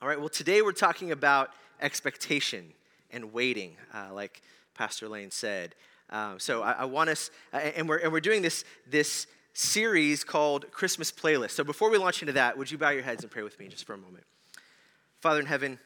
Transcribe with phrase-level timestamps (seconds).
[0.00, 2.72] All right, well, today we're talking about expectation
[3.10, 4.42] and waiting, uh, like
[4.74, 5.74] Pastor Lane said.
[6.08, 10.22] Um, so I, I, want us, uh, and, we're, and we're doing this, this series
[10.22, 11.50] called Christmas Playlist.
[11.50, 13.66] So before we launch into that, would you bow your heads and pray with me
[13.66, 14.22] just for a moment?
[15.20, 15.80] Father in heaven,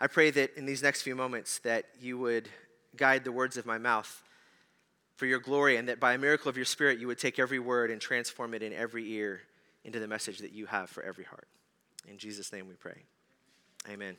[0.00, 2.48] I pray that in these next few moments that you would
[2.96, 4.22] guide the words of my mouth
[5.16, 7.58] for your glory and that by a miracle of your spirit you would take every
[7.58, 9.40] word and transform it in every ear
[9.84, 11.48] into the message that you have for every heart.
[12.08, 13.02] In Jesus' name we pray.
[13.88, 14.16] Amen.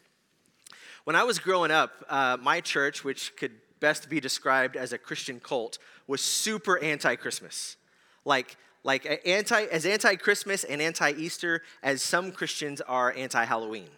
[1.04, 4.98] When I was growing up, uh, my church, which could best be described as a
[4.98, 5.78] Christian cult,
[6.08, 7.78] was super anti Christmas.
[8.26, 13.90] Like, like anti, as anti Christmas and anti Easter as some Christians are anti Halloween.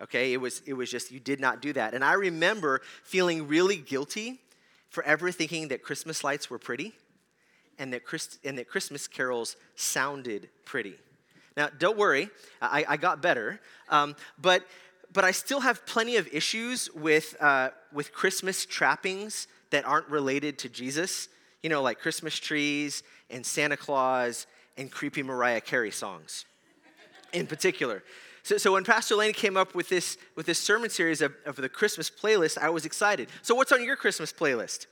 [0.00, 1.94] Okay, it was, it was just, you did not do that.
[1.94, 4.40] And I remember feeling really guilty
[4.88, 6.92] for ever thinking that Christmas lights were pretty
[7.78, 10.96] and that, Christ, and that Christmas carols sounded pretty.
[11.56, 12.30] Now, don't worry,
[12.60, 13.60] I, I got better.
[13.88, 14.64] Um, but,
[15.12, 20.58] but I still have plenty of issues with, uh, with Christmas trappings that aren't related
[20.58, 21.28] to Jesus.
[21.62, 24.46] You know, like Christmas trees and Santa Claus
[24.76, 26.44] and creepy Mariah Carey songs
[27.32, 28.02] in particular.
[28.42, 31.56] So, so when Pastor Lane came up with this, with this sermon series of, of
[31.56, 33.28] the Christmas playlist, I was excited.
[33.42, 34.86] So, what's on your Christmas playlist?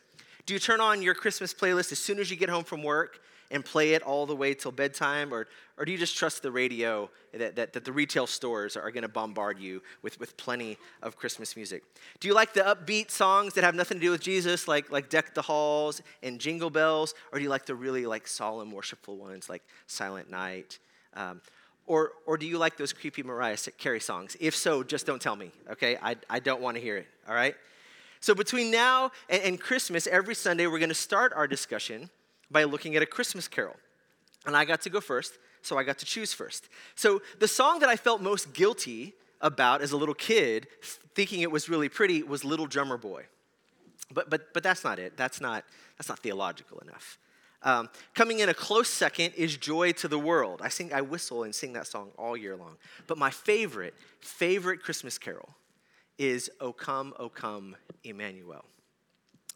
[0.46, 3.20] Do you turn on your Christmas playlist as soon as you get home from work
[3.50, 5.32] and play it all the way till bedtime?
[5.32, 8.90] Or, or do you just trust the radio that, that, that the retail stores are
[8.90, 11.82] going to bombard you with, with plenty of Christmas music?
[12.20, 15.08] Do you like the upbeat songs that have nothing to do with Jesus, like, like
[15.08, 17.14] Deck the Halls and Jingle Bells?
[17.32, 20.78] Or do you like the really like solemn, worshipful ones like Silent Night?
[21.14, 21.40] Um,
[21.86, 24.36] or, or do you like those creepy Mariah Carey songs?
[24.38, 25.98] If so, just don't tell me, okay?
[26.00, 27.56] I, I don't want to hear it, all right?
[28.20, 32.10] So between now and, and Christmas, every Sunday, we're going to start our discussion
[32.50, 33.76] by looking at a Christmas carol.
[34.46, 36.68] And I got to go first, so I got to choose first.
[36.94, 40.66] So the song that I felt most guilty about as a little kid,
[41.14, 43.24] thinking it was really pretty, was Little Drummer Boy.
[44.12, 45.16] But, but, but that's not it.
[45.16, 45.64] That's not,
[45.96, 47.18] that's not theological enough.
[47.62, 50.60] Um, coming in a close second is Joy to the World.
[50.62, 52.76] I sing, I whistle and sing that song all year long.
[53.06, 55.50] But my favorite, favorite Christmas carol
[56.18, 58.64] is O Come, O Come, Emmanuel.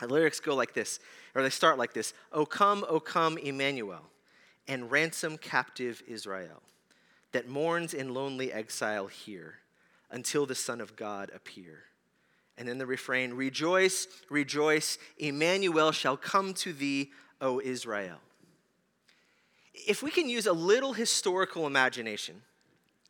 [0.00, 0.98] The lyrics go like this,
[1.34, 4.10] or they start like this O come, O come, Emmanuel,
[4.66, 6.62] and ransom captive Israel
[7.32, 9.56] that mourns in lonely exile here
[10.10, 11.84] until the Son of God appear.
[12.56, 18.18] And then the refrain Rejoice, rejoice, Emmanuel shall come to thee O Israel.
[19.74, 22.42] If we can use a little historical imagination,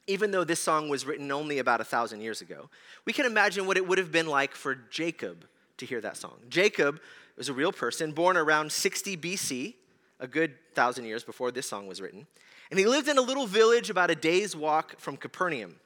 [0.07, 2.71] even though this song was written only about a thousand years ago,
[3.05, 5.47] we can imagine what it would have been like for Jacob
[5.79, 6.39] to hear that song.
[6.49, 7.01] Jacob
[7.37, 9.75] was a real person, born around 60 BC,
[10.21, 12.27] a good thousand years before this song was written.
[12.71, 15.77] And he lived in a little village about a day's walk from Capernaum.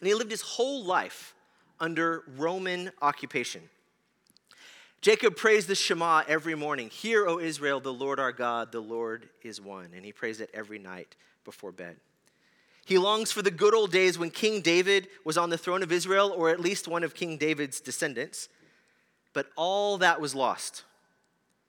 [0.00, 1.34] And he lived his whole life
[1.80, 3.62] under Roman occupation.
[5.00, 9.28] Jacob prays the Shema every morning Hear, O Israel, the Lord our God, the Lord
[9.42, 9.90] is one.
[9.94, 11.96] And he prays it every night before bed.
[12.86, 15.92] He longs for the good old days when King David was on the throne of
[15.92, 18.48] Israel, or at least one of King David's descendants.
[19.34, 20.84] But all that was lost.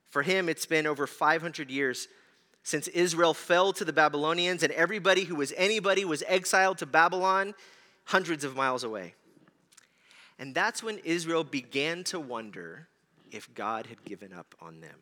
[0.09, 2.07] For him, it's been over 500 years
[2.63, 7.53] since Israel fell to the Babylonians, and everybody who was anybody was exiled to Babylon,
[8.05, 9.13] hundreds of miles away.
[10.39, 12.87] And that's when Israel began to wonder
[13.31, 14.95] if God had given up on them.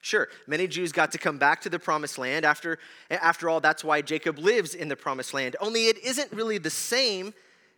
[0.00, 2.44] Sure, many Jews got to come back to the promised land.
[2.44, 2.78] After,
[3.08, 5.54] after all, that's why Jacob lives in the promised land.
[5.60, 7.32] Only it isn't really the same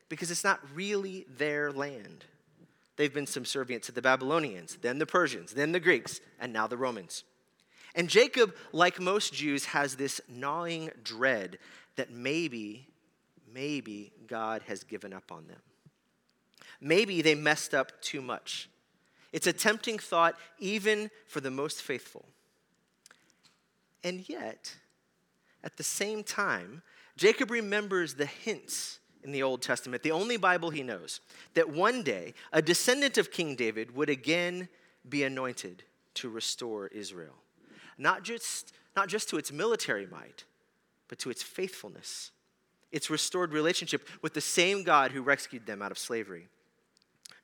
[0.09, 2.25] because it's not really their land.
[2.97, 6.77] They've been subservient to the Babylonians, then the Persians, then the Greeks, and now the
[6.77, 7.25] Romans.
[7.94, 11.59] And Jacob, like most Jews, has this gnawing dread
[11.97, 12.88] that maybe,
[13.53, 15.60] maybe God has given up on them.
[16.81, 18.69] Maybe they messed up too much.
[19.33, 22.25] It's a tempting thought, even for the most faithful.
[24.03, 24.75] And yet,
[25.62, 26.83] at the same time,
[27.16, 31.21] Jacob remembers the hints in the Old Testament, the only Bible he knows,
[31.54, 34.68] that one day a descendant of King David would again
[35.09, 35.82] be anointed
[36.15, 37.34] to restore Israel.
[37.98, 40.44] Not just, not just to its military might,
[41.09, 42.30] but to its faithfulness,
[42.92, 46.48] its restored relationship with the same God who rescued them out of slavery.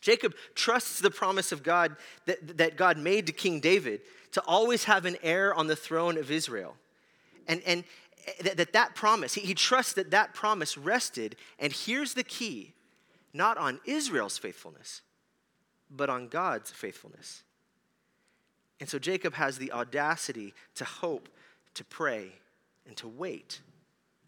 [0.00, 4.00] Jacob trusts the promise of God that, that God made to King David
[4.32, 6.76] to always have an heir on the throne of Israel.
[7.46, 7.84] And, and
[8.42, 12.74] that, that, that promise, he, he trusts that that promise rested, and here's the key
[13.32, 15.02] not on Israel's faithfulness,
[15.88, 17.44] but on God's faithfulness.
[18.80, 21.28] And so Jacob has the audacity to hope,
[21.74, 22.32] to pray,
[22.86, 23.60] and to wait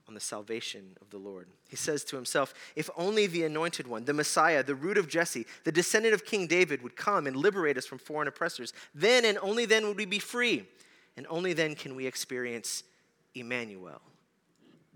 [0.06, 1.48] on the salvation of the Lord.
[1.68, 5.46] He says to himself, If only the anointed one, the Messiah, the root of Jesse,
[5.64, 9.38] the descendant of King David, would come and liberate us from foreign oppressors, then and
[9.38, 10.66] only then would we be free.
[11.16, 12.84] And only then can we experience
[13.34, 14.00] Emmanuel,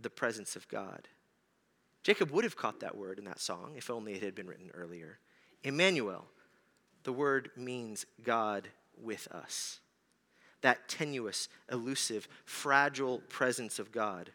[0.01, 1.09] the presence of God.
[2.03, 4.71] Jacob would have caught that word in that song if only it had been written
[4.75, 5.19] earlier.
[5.65, 6.25] Emmanuel,
[7.03, 8.69] the word means God
[9.01, 9.81] with us.
[10.61, 14.31] That tenuous, elusive, fragile presence of God,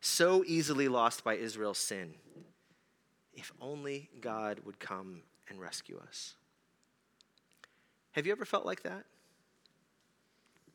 [0.00, 2.14] so easily lost by Israel's sin.
[3.34, 6.34] If only God would come and rescue us.
[8.12, 9.04] Have you ever felt like that?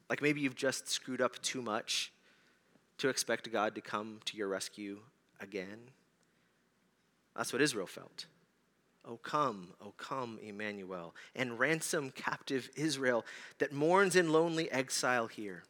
[0.10, 2.12] Like maybe you've just screwed up too much
[2.98, 5.00] to expect God to come to your rescue
[5.40, 5.90] again.
[7.36, 8.26] That's what Israel felt.
[9.08, 13.24] Oh, come, oh, come, Emmanuel, and ransom captive Israel
[13.60, 15.64] that mourns in lonely exile here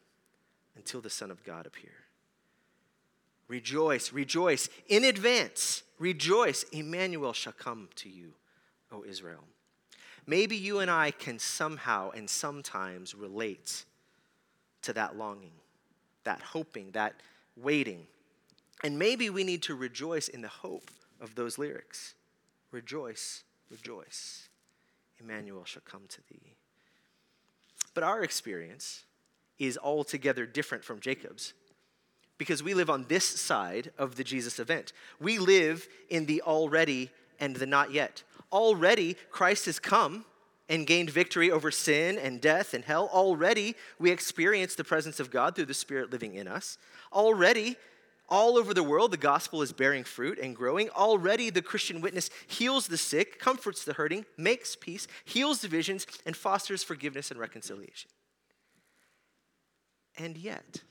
[0.78, 1.92] until the Son of God appear.
[3.48, 5.84] Rejoice, rejoice in advance.
[6.00, 8.34] Rejoice, Emmanuel shall come to you,
[8.92, 9.44] O Israel.
[10.26, 13.86] Maybe you and I can somehow and sometimes relate
[14.82, 15.54] to that longing,
[16.26, 17.16] that hoping, that
[17.56, 18.06] waiting.
[18.84, 20.92] And maybe we need to rejoice in the hope
[21.22, 22.14] of those lyrics.
[22.72, 24.50] Rejoice, rejoice.
[25.20, 26.56] Emmanuel shall come to thee.
[27.94, 29.06] But our experience
[29.58, 31.54] is altogether different from Jacob's
[32.38, 34.92] because we live on this side of the Jesus event.
[35.22, 38.24] We live in the already and the not yet.
[38.52, 40.26] Already, Christ has come
[40.68, 43.10] and gained victory over sin and death and hell.
[43.14, 46.78] Already, we experience the presence of God through the Spirit living in us.
[47.14, 47.76] Already,
[48.28, 50.90] all over the world, the gospel is bearing fruit and growing.
[50.90, 56.36] Already, the Christian witness heals the sick, comforts the hurting, makes peace, heals divisions, and
[56.36, 58.10] fosters forgiveness and reconciliation.
[60.18, 60.82] And yet,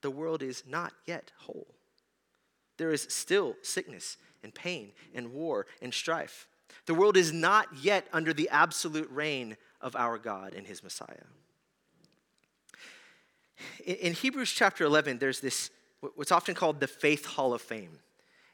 [0.00, 1.74] the world is not yet whole.
[2.76, 6.48] There is still sickness and pain and war and strife.
[6.86, 11.24] The world is not yet under the absolute reign of our God and his Messiah.
[13.84, 15.70] In Hebrews chapter 11, there's this,
[16.14, 18.00] what's often called the Faith Hall of Fame.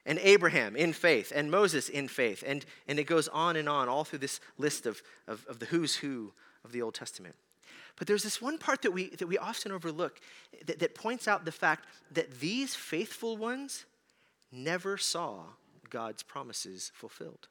[0.07, 2.43] And Abraham in faith, and Moses in faith.
[2.47, 5.67] And, and it goes on and on, all through this list of, of, of the
[5.67, 6.33] who's who
[6.65, 7.35] of the Old Testament.
[7.97, 10.21] But there's this one part that we, that we often overlook
[10.65, 13.85] that, that points out the fact that these faithful ones
[14.51, 15.43] never saw
[15.91, 17.49] God's promises fulfilled.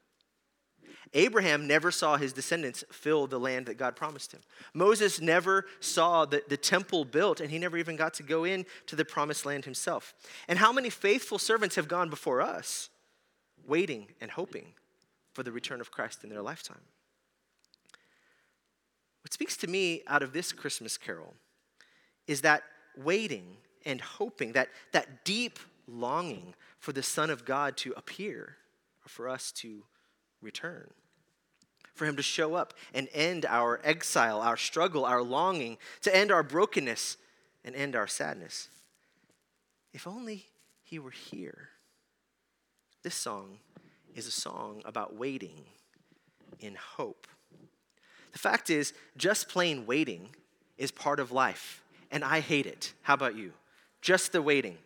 [1.13, 4.41] Abraham never saw his descendants fill the land that God promised him.
[4.73, 8.65] Moses never saw the, the temple built, and he never even got to go in
[8.85, 10.13] to the promised land himself.
[10.47, 12.89] And how many faithful servants have gone before us,
[13.67, 14.73] waiting and hoping
[15.33, 16.81] for the return of Christ in their lifetime?
[19.23, 21.33] What speaks to me out of this Christmas carol
[22.27, 22.63] is that
[22.95, 28.57] waiting and hoping, that, that deep longing for the Son of God to appear,
[29.07, 29.83] for us to
[30.41, 30.89] return,
[31.94, 36.31] for him to show up and end our exile, our struggle, our longing, to end
[36.31, 37.18] our brokenness
[37.63, 38.69] and end our sadness.
[39.94, 40.47] If only
[40.83, 41.69] he were here.
[43.03, 43.59] This song
[44.15, 45.65] is a song about waiting
[46.59, 47.27] in hope.
[48.31, 50.30] The fact is, just plain waiting
[50.77, 52.94] is part of life, and I hate it.
[53.01, 53.53] How about you?
[54.01, 54.77] Just the waiting.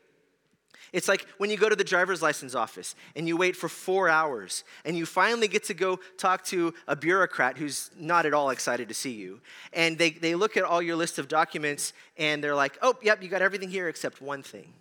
[0.94, 4.10] It's like when you go to the driver's license office and you wait for four
[4.10, 8.52] hours and you finally get to go talk to a bureaucrat who's not at all
[8.52, 9.42] excited to see you.
[9.74, 13.24] And they, they look at all your list of documents and they're like, oh, yep,
[13.24, 14.72] you got everything here except one thing.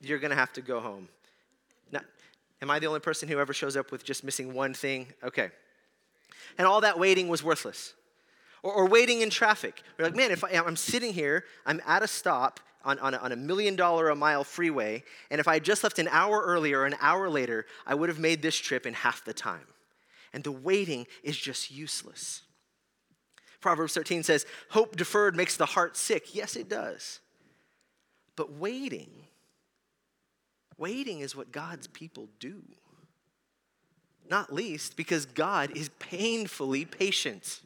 [0.00, 1.08] You're going to have to go home.
[1.90, 2.02] Now,
[2.62, 5.08] am I the only person who ever shows up with just missing one thing?
[5.24, 5.50] Okay.
[6.56, 7.94] And all that waiting was worthless.
[8.62, 9.82] Or, or waiting in traffic.
[9.98, 13.16] You're like, man, if I, I'm sitting here, I'm at a stop, on, on, a,
[13.18, 16.40] on a million dollar a mile freeway, and if I had just left an hour
[16.40, 19.66] earlier or an hour later, I would have made this trip in half the time.
[20.32, 22.42] And the waiting is just useless.
[23.60, 26.34] Proverbs 13 says, Hope deferred makes the heart sick.
[26.34, 27.20] Yes, it does.
[28.36, 29.10] But waiting,
[30.78, 32.62] waiting is what God's people do.
[34.30, 37.60] Not least because God is painfully patient.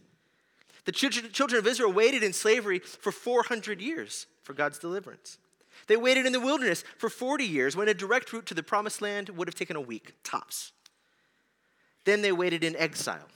[0.84, 5.38] The children of Israel waited in slavery for 400 years for God's deliverance.
[5.87, 9.00] They waited in the wilderness for 40 years when a direct route to the promised
[9.00, 10.73] land would have taken a week, tops.
[12.04, 13.28] Then they waited in exile,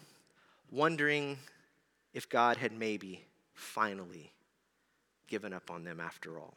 [0.73, 1.38] wondering
[2.14, 4.33] if God had maybe finally
[5.28, 6.54] given up on them after all.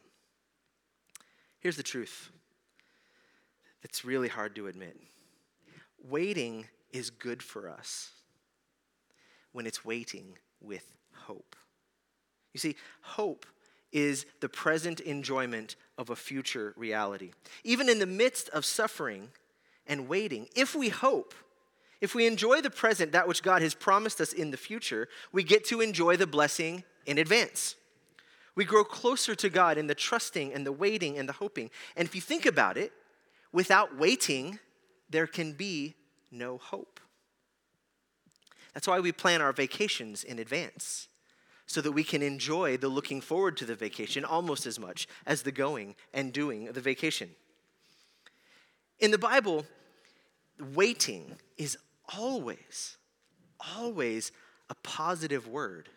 [1.60, 2.32] Here's the truth
[3.84, 5.00] it's really hard to admit
[6.02, 8.10] waiting is good for us
[9.52, 11.54] when it's waiting with hope.
[12.52, 13.46] You see, hope
[13.92, 17.32] is the present enjoyment of a future reality.
[17.64, 19.30] Even in the midst of suffering
[19.86, 21.34] and waiting, if we hope,
[22.00, 25.42] if we enjoy the present, that which God has promised us in the future, we
[25.42, 27.74] get to enjoy the blessing in advance.
[28.54, 31.70] We grow closer to God in the trusting and the waiting and the hoping.
[31.96, 32.92] And if you think about it,
[33.52, 34.58] without waiting,
[35.08, 35.94] there can be
[36.30, 37.00] no hope.
[38.74, 41.08] That's why we plan our vacations in advance,
[41.68, 45.42] so that we can enjoy the looking forward to the vacation almost as much as
[45.42, 47.30] the going and doing of the vacation.
[48.98, 49.66] In the Bible,
[50.74, 51.76] waiting is
[52.16, 52.96] always,
[53.76, 54.32] always
[54.70, 55.90] a positive word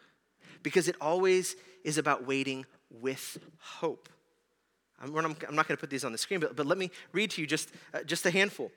[0.62, 4.10] because it always is about waiting with hope.
[5.02, 7.32] I'm, I'm not going to put these on the screen, but, but let me read
[7.32, 8.72] to you just, uh, just a handful.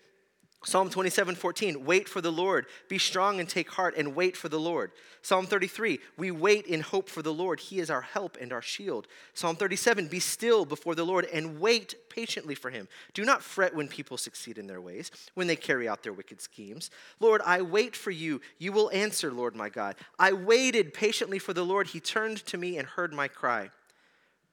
[0.66, 2.66] Psalm 27, 14, wait for the Lord.
[2.88, 4.92] Be strong and take heart and wait for the Lord.
[5.20, 7.60] Psalm 33, we wait in hope for the Lord.
[7.60, 9.06] He is our help and our shield.
[9.34, 12.88] Psalm 37, be still before the Lord and wait patiently for him.
[13.12, 16.40] Do not fret when people succeed in their ways, when they carry out their wicked
[16.40, 16.90] schemes.
[17.20, 18.40] Lord, I wait for you.
[18.58, 19.96] You will answer, Lord my God.
[20.18, 21.88] I waited patiently for the Lord.
[21.88, 23.68] He turned to me and heard my cry.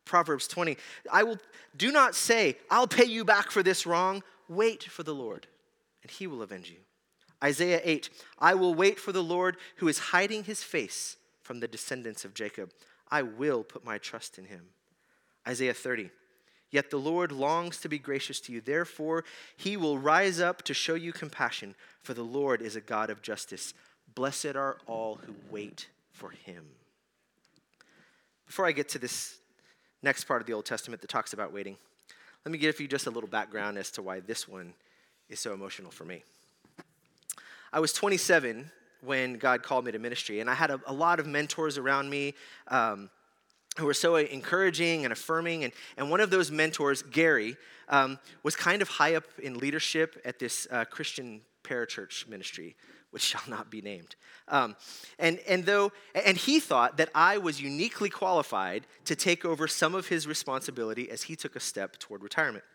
[0.03, 0.77] Proverbs 20,
[1.10, 1.38] I will
[1.77, 4.24] do not say, I'll pay you back for this wrong.
[4.50, 5.48] Wait for the Lord
[6.01, 6.77] and he will avenge you.
[7.43, 11.67] Isaiah 8 I will wait for the Lord who is hiding his face from the
[11.67, 12.72] descendants of Jacob.
[13.10, 14.67] I will put my trust in him.
[15.48, 16.12] Isaiah 30
[16.72, 18.62] Yet the Lord longs to be gracious to you.
[18.62, 19.25] Therefore,
[19.58, 23.22] he will rise up to show you compassion, for the Lord is a God of
[23.22, 23.74] justice.
[24.15, 26.65] Blessed are all who wait for him.
[28.48, 29.38] Before I get to this
[30.01, 31.75] next part of the Old Testament that talks about waiting,
[32.46, 34.74] let me give you just a little background as to why this one
[35.32, 36.24] is so emotional for me.
[37.74, 38.70] I was 27
[39.02, 42.10] when God called me to ministry, and I had a, a lot of mentors around
[42.10, 42.34] me
[42.68, 43.10] um,
[43.78, 45.64] who were so encouraging and affirming.
[45.64, 47.56] And, and one of those mentors, Gary,
[47.88, 52.76] um, was kind of high up in leadership at this uh, Christian parachurch ministry,
[53.12, 54.16] which shall not be named.
[54.50, 54.76] Um,
[55.18, 59.96] and, and though, and he thought that I was uniquely qualified to take over some
[59.96, 62.66] of his responsibility as he took a step toward retirement.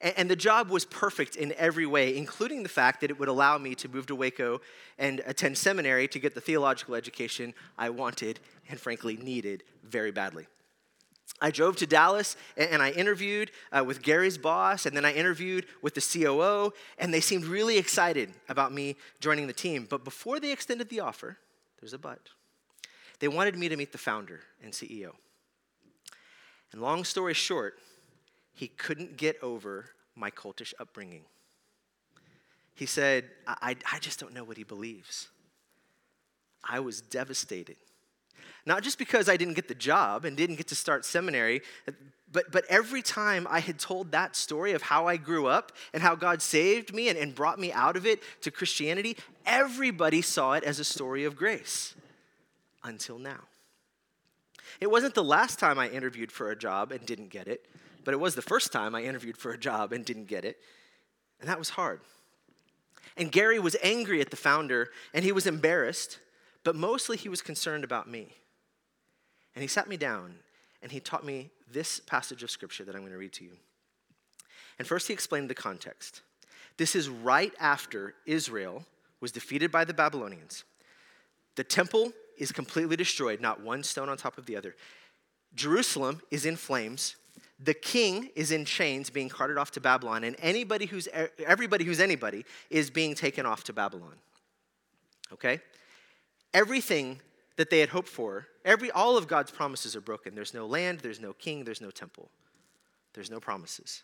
[0.00, 3.58] And the job was perfect in every way, including the fact that it would allow
[3.58, 4.62] me to move to Waco
[4.98, 8.40] and attend seminary to get the theological education I wanted
[8.70, 10.46] and, frankly, needed very badly.
[11.42, 15.66] I drove to Dallas and I interviewed uh, with Gary's boss, and then I interviewed
[15.82, 19.86] with the COO, and they seemed really excited about me joining the team.
[19.88, 21.38] But before they extended the offer,
[21.80, 22.20] there's a but,
[23.20, 25.12] they wanted me to meet the founder and CEO.
[26.72, 27.78] And long story short,
[28.54, 31.22] he couldn't get over my cultish upbringing.
[32.74, 35.28] He said, I, I, just don't know what he believes.
[36.64, 37.76] I was devastated.
[38.64, 41.62] Not just because I didn't get the job and didn't get to start seminary,
[42.32, 46.02] but, but every time I had told that story of how I grew up and
[46.02, 50.52] how God saved me and, and brought me out of it to Christianity, everybody saw
[50.52, 51.94] it as a story of grace
[52.84, 53.40] until now.
[54.80, 57.66] It wasn't the last time I interviewed for a job and didn't get it
[58.04, 60.58] but it was the first time I interviewed for a job and didn't get it.
[61.40, 62.00] And that was hard.
[63.16, 66.18] And Gary was angry at the founder and he was embarrassed,
[66.64, 68.34] but mostly he was concerned about me.
[69.54, 70.36] And he sat me down
[70.82, 73.56] and he taught me this passage of scripture that I'm going to read to you.
[74.78, 76.22] And first, he explained the context.
[76.76, 78.84] This is right after Israel
[79.20, 80.64] was defeated by the Babylonians.
[81.56, 84.74] The temple is completely destroyed, not one stone on top of the other.
[85.54, 87.16] Jerusalem is in flames
[87.62, 91.08] the king is in chains being carted off to Babylon, and anybody who's
[91.44, 94.14] everybody who's anybody is being taken off to Babylon.
[95.32, 95.60] Okay?
[96.54, 97.20] Everything
[97.56, 100.34] that they had hoped for, every all of God's promises are broken.
[100.34, 102.30] There's no land, there's no king, there's no temple.
[103.12, 104.02] There's no promises.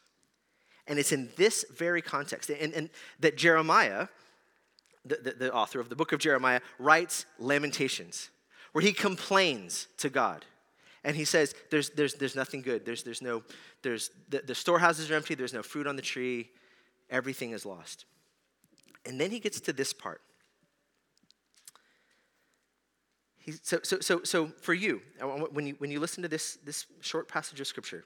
[0.86, 4.08] And it's in this very context and, and that Jeremiah,
[5.04, 8.30] the, the, the author of the book of Jeremiah, writes Lamentations,
[8.72, 10.44] where he complains to God
[11.06, 12.84] and he says there's, there's, there's nothing good.
[12.84, 13.44] There's, there's no
[13.82, 15.36] there's the, the storehouses are empty.
[15.36, 16.50] There's no fruit on the tree.
[17.08, 18.04] Everything is lost.
[19.06, 20.20] And then he gets to this part.
[23.38, 25.00] He, so, so, so, so for you
[25.52, 28.02] when, you when you listen to this, this short passage of scripture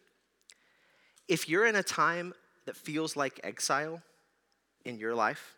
[1.26, 2.34] if you're in a time
[2.66, 4.02] that feels like exile
[4.84, 5.54] in your life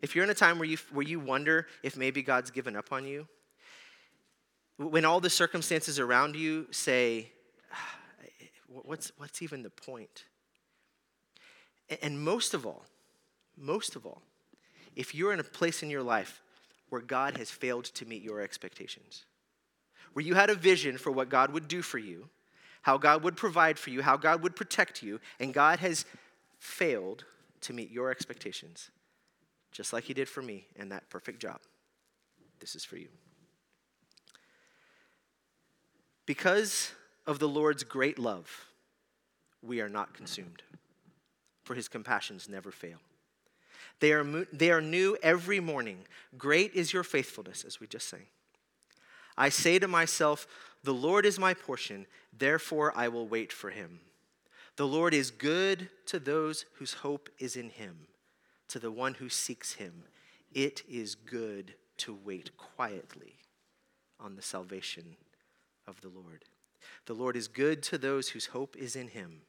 [0.00, 2.92] if you're in a time where you, where you wonder if maybe god's given up
[2.92, 3.26] on you
[4.78, 7.30] when all the circumstances around you say,
[7.72, 7.96] ah,
[8.68, 10.24] what's, what's even the point?
[12.00, 12.84] And most of all,
[13.56, 14.22] most of all,
[14.96, 16.40] if you're in a place in your life
[16.88, 19.24] where God has failed to meet your expectations,
[20.12, 22.28] where you had a vision for what God would do for you,
[22.82, 26.04] how God would provide for you, how God would protect you, and God has
[26.58, 27.24] failed
[27.62, 28.90] to meet your expectations,
[29.70, 31.60] just like He did for me in that perfect job.
[32.60, 33.08] This is for you.
[36.26, 36.92] Because
[37.26, 38.66] of the Lord's great love,
[39.60, 40.62] we are not consumed,
[41.64, 42.98] for His compassions never fail.
[44.00, 45.98] They are, they are new every morning.
[46.36, 48.26] Great is your faithfulness, as we just sang.
[49.36, 50.46] I say to myself,
[50.82, 54.00] The Lord is my portion, therefore I will wait for him.
[54.76, 58.06] The Lord is good to those whose hope is in him,
[58.68, 60.04] to the one who seeks him.
[60.52, 63.36] It is good to wait quietly
[64.18, 65.16] on the salvation
[65.86, 66.44] of the Lord.
[67.06, 69.42] The Lord is good to those whose hope is in him,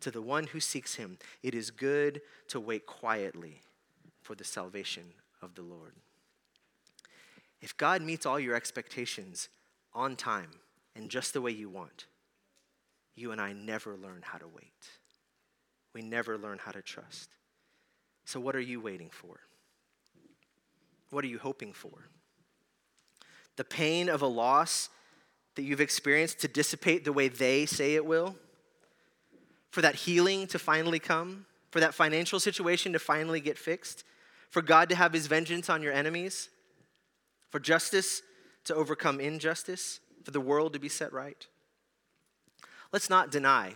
[0.00, 1.18] to the one who seeks him.
[1.42, 3.62] It is good to wait quietly
[4.22, 5.04] for the salvation
[5.42, 5.92] of the Lord.
[7.60, 9.48] If God meets all your expectations
[9.92, 10.50] on time
[10.94, 12.06] and just the way you want,
[13.14, 14.88] you and I never learn how to wait.
[15.92, 17.30] We never learn how to trust.
[18.24, 19.40] So, what are you waiting for?
[21.10, 22.08] What are you hoping for?
[23.56, 24.88] The pain of a loss
[25.54, 28.36] that you've experienced to dissipate the way they say it will?
[29.70, 31.46] For that healing to finally come?
[31.70, 34.04] For that financial situation to finally get fixed?
[34.50, 36.50] for God to have his vengeance on your enemies,
[37.48, 38.22] for justice
[38.64, 41.46] to overcome injustice, for the world to be set right.
[42.92, 43.74] Let's not deny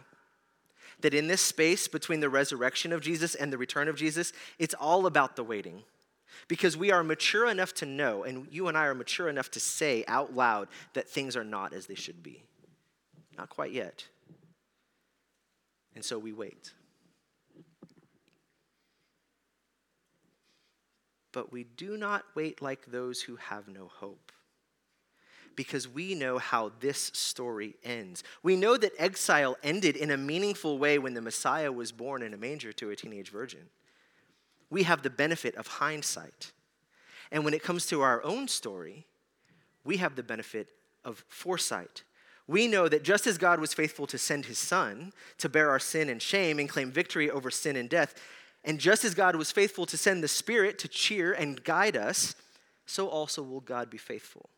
[1.01, 4.75] that in this space between the resurrection of Jesus and the return of Jesus, it's
[4.75, 5.85] all about the waiting.
[6.49, 9.61] Because we are mature enough to know, and you and I are mature enough to
[9.61, 12.43] say out loud that things are not as they should be.
[13.37, 14.07] Not quite yet.
[15.95, 16.73] And so we wait.
[21.33, 24.31] But we do not wait like those who have no hope.
[25.57, 28.25] Because we know how this story ends.
[28.43, 32.35] We know that exile ended in a meaningful way when the Messiah was born in
[32.35, 33.69] a manger to a teenage virgin.
[34.75, 36.51] We have the benefit of hindsight.
[37.31, 39.07] And when it comes to our own story,
[39.85, 40.67] we have the benefit
[41.05, 42.03] of foresight.
[42.49, 45.79] We know that just as God was faithful to send his son to bear our
[45.79, 48.17] sin and shame and claim victory over sin and death,
[48.65, 52.35] and just as God was faithful to send the Spirit to cheer and guide us,
[52.85, 54.51] so also will God be faithful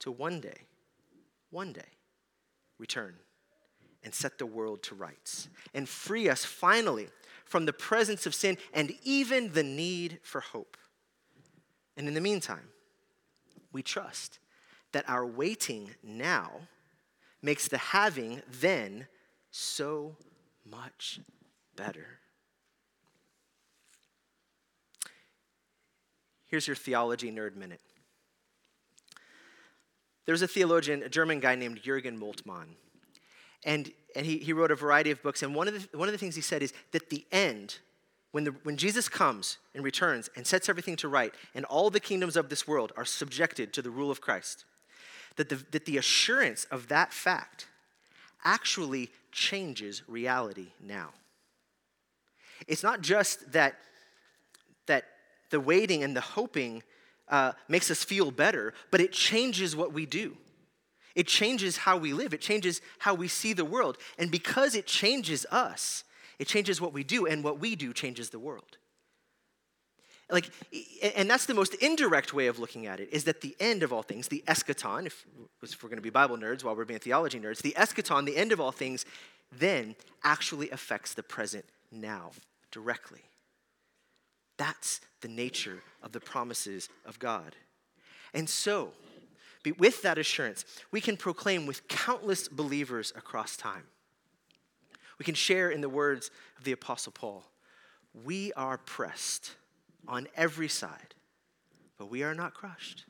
[0.00, 0.66] to one day,
[1.48, 1.96] one day,
[2.78, 3.14] return
[4.04, 7.08] and set the world to rights and free us finally
[7.48, 10.76] from the presence of sin and even the need for hope.
[11.96, 12.68] And in the meantime,
[13.72, 14.38] we trust
[14.92, 16.50] that our waiting now
[17.42, 19.06] makes the having then
[19.50, 20.16] so
[20.64, 21.20] much
[21.76, 22.18] better.
[26.46, 27.80] Here's your theology nerd minute.
[30.24, 32.68] There's a theologian, a German guy named Jürgen Moltmann.
[33.64, 35.44] And, and he, he wrote a variety of books.
[35.44, 37.78] And one of, the, one of the things he said is that the end,
[38.32, 42.00] when, the, when Jesus comes and returns and sets everything to right, and all the
[42.00, 44.64] kingdoms of this world are subjected to the rule of Christ,
[45.36, 47.68] that the, that the assurance of that fact
[48.44, 51.10] actually changes reality now.
[52.66, 53.76] It's not just that,
[54.86, 55.04] that
[55.50, 56.82] the waiting and the hoping
[57.28, 60.36] uh, makes us feel better, but it changes what we do.
[61.18, 63.98] It changes how we live, it changes how we see the world.
[64.20, 66.04] And because it changes us,
[66.38, 68.78] it changes what we do, and what we do changes the world.
[70.30, 70.48] Like,
[71.16, 73.92] and that's the most indirect way of looking at it is that the end of
[73.92, 75.26] all things, the eschaton, if,
[75.60, 78.36] if we're going to be Bible nerds while we're being theology nerds, the eschaton, the
[78.36, 79.04] end of all things,
[79.50, 82.30] then actually affects the present now
[82.70, 83.22] directly.
[84.56, 87.56] That's the nature of the promises of God.
[88.32, 88.92] And so,
[89.78, 93.84] with that assurance, we can proclaim with countless believers across time.
[95.18, 97.44] We can share in the words of the Apostle Paul
[98.24, 99.52] we are pressed
[100.06, 101.14] on every side,
[101.98, 103.04] but we are not crushed.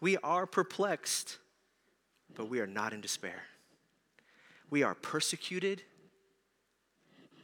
[0.00, 1.38] We are perplexed,
[2.34, 3.42] but we are not in despair.
[4.70, 5.82] We are persecuted,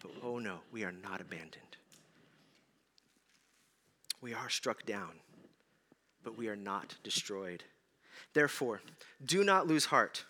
[0.02, 1.62] but oh no, we are not abandoned.
[4.20, 5.12] We are struck down,
[6.26, 7.62] but we are not destroyed.
[8.34, 8.80] Therefore,
[9.24, 10.24] do not lose heart,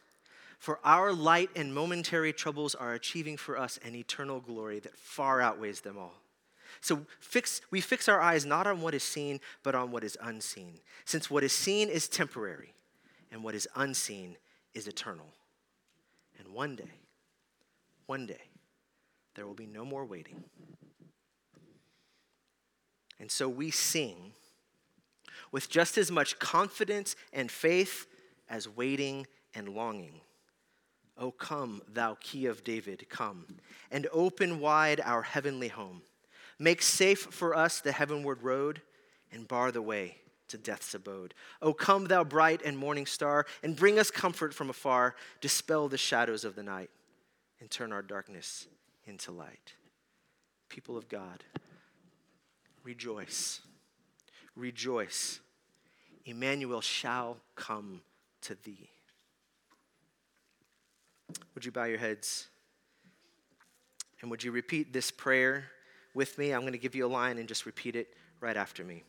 [0.58, 5.40] for our light and momentary troubles are achieving for us an eternal glory that far
[5.40, 6.20] outweighs them all.
[6.82, 10.18] So fix, we fix our eyes not on what is seen, but on what is
[10.20, 12.74] unseen, since what is seen is temporary,
[13.32, 14.36] and what is unseen
[14.74, 15.32] is eternal.
[16.38, 16.92] And one day,
[18.04, 18.42] one day,
[19.34, 20.44] there will be no more waiting.
[23.18, 24.34] And so we sing
[25.52, 28.06] with just as much confidence and faith
[28.48, 30.20] as waiting and longing.
[31.18, 33.46] O come, thou key of David, come,
[33.90, 36.02] and open wide our heavenly home.
[36.58, 38.82] Make safe for us the heavenward road,
[39.32, 40.16] and bar the way
[40.48, 41.34] to death's abode.
[41.60, 45.14] O come, thou bright and morning star, and bring us comfort from afar.
[45.40, 46.90] Dispel the shadows of the night,
[47.60, 48.66] and turn our darkness
[49.06, 49.74] into light.
[50.68, 51.44] People of God,
[52.84, 53.60] rejoice.
[54.56, 55.40] Rejoice.
[56.24, 58.00] Emmanuel shall come
[58.42, 58.88] to thee.
[61.54, 62.48] Would you bow your heads?
[64.20, 65.66] And would you repeat this prayer
[66.14, 66.52] with me?
[66.52, 68.08] I'm going to give you a line and just repeat it
[68.40, 69.04] right after me.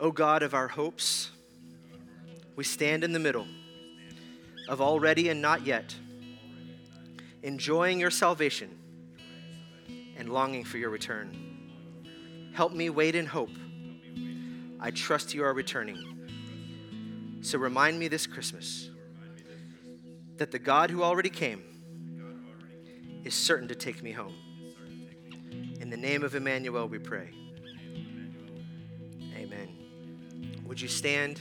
[0.00, 1.30] O God of our hopes,
[2.56, 3.46] we stand in the middle
[4.68, 5.94] of already and not yet,
[7.42, 8.70] enjoying your salvation
[10.16, 11.49] and longing for your return.
[12.52, 13.50] Help me wait in hope.
[14.80, 17.38] I trust you are returning.
[17.42, 18.90] So remind me this Christmas
[20.36, 21.62] that the God who already came
[23.24, 24.34] is certain to take me home.
[25.80, 27.30] In the name of Emmanuel, we pray.
[29.36, 29.68] Amen.
[30.66, 31.40] Would you stand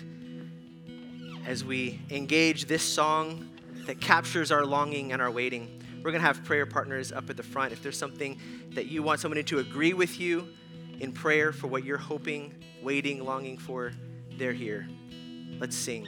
[1.45, 3.50] as we engage this song
[3.86, 5.82] that captures our longing and our waiting?
[5.98, 7.74] We're going to have prayer partners up at the front.
[7.74, 8.39] If there's something
[8.72, 10.48] that you want somebody to agree with you
[10.99, 13.91] in prayer for what you're hoping, waiting, longing for,
[14.38, 14.88] they're here.
[15.59, 16.07] Let's sing.